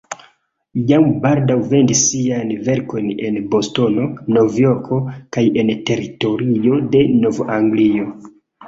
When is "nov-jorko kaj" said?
4.39-5.47